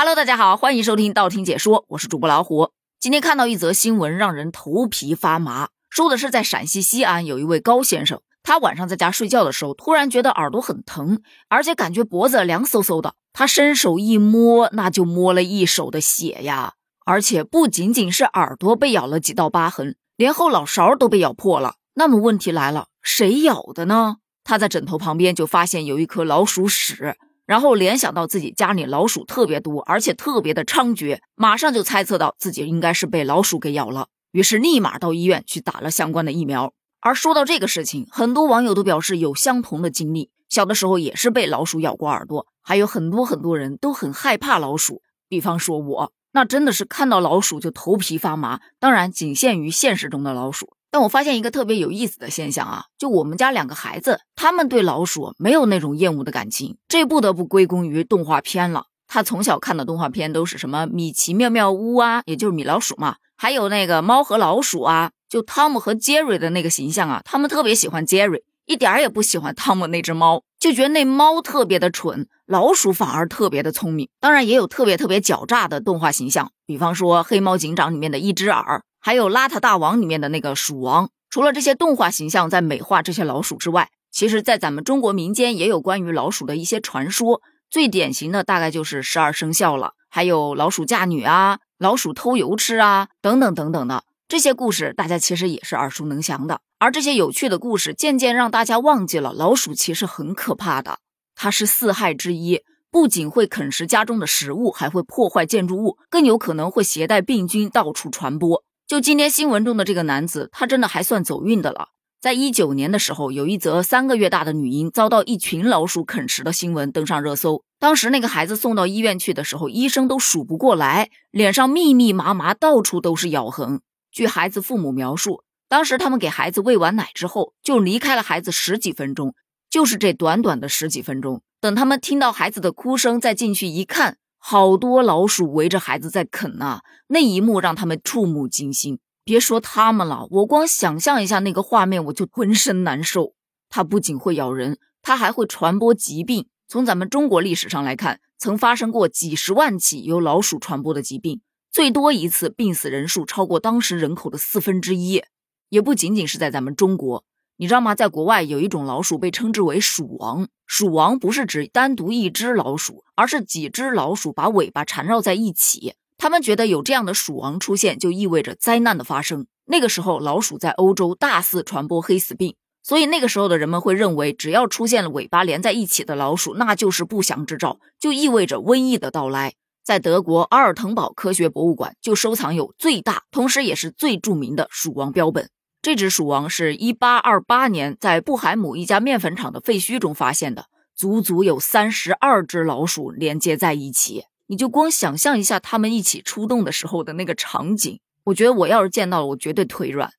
[0.00, 2.70] Hello，大家好，欢迎收听道听解说，我是主播老虎。
[3.00, 5.70] 今天看到一则新闻，让人头皮发麻。
[5.90, 13.14] 说的是在陕西西安有一位高先生，他晚上在家睡觉的时候，突然觉得耳朵很疼，而且感觉脖子凉飕飕的。
[13.32, 16.74] 他伸手一摸，那就摸了一手的血呀！
[17.04, 21.74] 而且不仅仅是耳朵被咬了几道疤痕，连后脑勺都被咬破了。
[21.94, 24.18] 那么问题来了，谁咬的呢？
[24.44, 27.16] 他在枕头旁边就发现有一颗老鼠屎。
[27.48, 36.74] 然后联想到自己家里老鼠特别多，而且特别的猖獗，马上就猜测到自己应该是被老鼠给咬了，于是立马到医院去打了相关的疫苗。
[37.00, 50.74] 而说到这个事情，很多网友都表示有相同的经历，小的时候也是被老鼠咬过耳朵，还有很多很多人都很害怕老鼠，比方说我，那真的是看到老鼠就头皮发麻，当然仅限于现实中的老鼠。
[50.90, 58.86] 但我发现一个特别有意思的现象啊，就我们家两个孩子，他们对老鼠没有那种厌恶的感情，这不得不归功于动画片了。
[59.06, 74.10] 他从小看的动画片都是什么米奇妙妙屋啊，也就是米老鼠嘛，还有那个猫和老鼠啊，就汤姆和杰瑞的那个形象啊，他们特别喜欢杰瑞，一点儿也不喜欢汤姆那只猫，就觉得那猫特别的蠢，老鼠反而特别的聪明。
[74.20, 78.82] 当然也有特别特别狡诈的动画形象，比方说《黑猫警长》里面的一只耳。
[79.08, 87.40] 还有邋遢大王里面的那个鼠王，除了这些动画形象在美化这些老鼠之外，其实，在咱们中国民间也有关于老鼠的一些传说。
[87.70, 96.60] 最典型的大概就是十二生肖了，还有老鼠嫁女啊、老鼠偷油吃啊等等等等的这些故事，大家其实也是耳熟能详的。
[96.78, 100.98] 而这些有趣的故事，渐渐让大家忘记了老鼠其实很可怕的，
[101.34, 108.64] 它是四害之一，不仅会啃食家中的食物，还会破坏建筑物，更有可能会携带病菌到处传播。
[108.88, 111.90] 就今天新闻中的这个男子，他真的还算走运的了。
[112.22, 117.62] 在一九年的时候，有一则三个月大的女婴遭到一群老鼠啃食的新闻登上热搜。
[117.78, 123.82] 当时那个孩子送到医院去的时候，医生都数不过来，脸上密密麻麻，到处都是咬痕。
[124.10, 129.34] 据孩子父母描述，当时他们给孩子喂完奶之后，就离开了孩子十几分钟，
[129.68, 131.42] 就是这短短的十几分钟。
[131.60, 134.16] 等他们听到孩子的哭声，再进去一看。
[134.38, 138.98] 好多老鼠围着孩子在啃呐，那一幕让他们触目惊心。
[139.24, 143.34] 别说他们了，我光想象一下那个画面，我就浑身难受。
[143.68, 146.46] 它不仅会咬人，它还会传播疾病。
[146.66, 155.22] 从咱们中国历史上来看，曾发生过几十万起由老鼠传播的疾病，最多一次病死人数超过当时人口的四分之一。
[155.68, 157.24] 也不仅仅是在咱们中国。
[157.60, 157.92] 你知道吗？
[157.92, 160.46] 在国外有一种老鼠被称之为“鼠王”。
[160.64, 165.94] 鼠王不是指单独一只老鼠，而是几只老鼠把尾巴缠绕在一起。
[166.16, 169.48] 他们觉得有这样的鼠王出现，就意味着灾难的发生。
[169.64, 179.54] 那个时候，老鼠在欧洲大肆传播黑死病，所以那个时候的人们会认为，只要出现了尾巴连在一起的老鼠，那就是不祥之兆，就意味着瘟疫的到来。
[179.82, 185.50] 在德国阿尔滕堡科学博物馆就收藏有最大，同时也是最著名的鼠王标本。
[185.80, 194.24] 这只鼠王是一八二八年在布海姆一家面粉厂的废墟中发现的，足足有三十二只老鼠连接在一起。
[194.48, 200.12] 你就光想象一下它们一起出动的时候的那个场景，我觉得我要是见到了，我绝对腿软。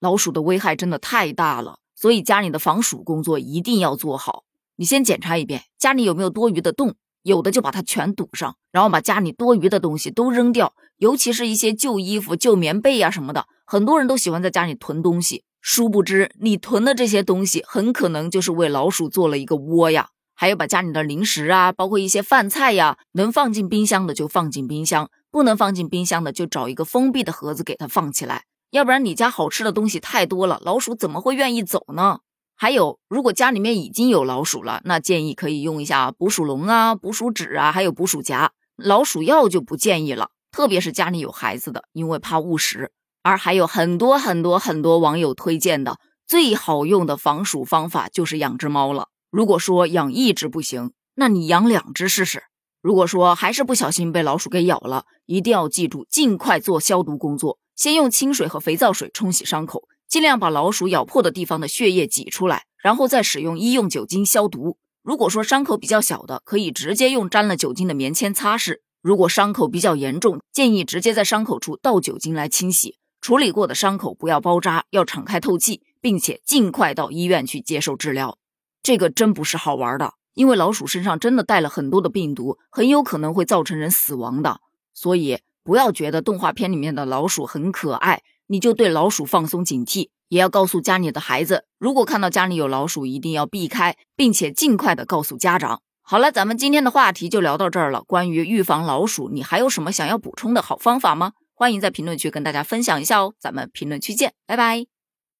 [0.00, 4.44] 老鼠的危害真的太大了，所以家里的防鼠工作一定要做好。
[4.76, 13.46] 你先检查一遍家里有没有多余的洞，有的就把它全堵上，然后把家里多余的东西都扔掉，尤其是一些旧衣服、旧棉被呀什么的。
[13.66, 20.08] 很多人都喜欢在家里囤东西，殊不知你囤的这些东西很可能就是为老鼠做了一个窝呀。
[20.34, 28.44] 还有把家里的零食啊，包括一些饭菜呀，能放进冰箱的就放进冰箱，不能放进冰箱的就找一个封闭的盒子给它放起来。
[28.70, 32.20] 要不然你家好吃的东西太多了，老鼠怎么会愿意走呢？
[32.60, 38.50] 还有，如果家里面已经有老鼠了，那建议可以用一下捕鼠笼啊、捕鼠纸啊，还有捕鼠夹。
[38.74, 42.90] 老鼠药就不建议了，特别是家里有孩子的，因为怕误食。
[43.22, 49.06] 而还有很多很多很多网友推荐的最好用的防鼠方法就是养只猫了。
[49.30, 52.42] 如果说养一只不行，那你养两只试试。
[52.82, 64.78] 如果说还是不小心被老鼠给咬了，一定要记住尽快做消毒工作，先用清水和肥皂水冲洗伤口，尽量把老鼠咬破的地方的血液挤出来，然后再使用医用酒精消毒。
[65.02, 72.96] 如果说伤口比较小的，可以直接用沾了酒精的棉签擦拭；如果伤口比较严重，建议直接在伤口处倒酒精来清洗。
[73.20, 78.38] 处理过的伤口不要包扎，要敞开透气，并且尽快到医院去接受治疗。
[78.82, 84.60] 这个真不是好玩的，因为老鼠身上真的带了很多的病毒，很有可能会造成人死亡的。
[84.94, 90.08] 所以不要觉得动画片里面的老鼠很可爱，你就对老鼠放松警惕。
[90.28, 95.80] 也要告诉家里的孩子，如果看到家里有老鼠，一定要避开，并且尽快的告诉家长。
[96.02, 98.02] 好了，咱们今天的话题就聊到这儿了。
[98.02, 101.32] 关于预防老鼠，你还有什么想要补充的好方法吗？
[101.54, 103.32] 欢迎在评论区跟大家分享一下哦。
[103.38, 104.97] 咱们评论区见，拜拜。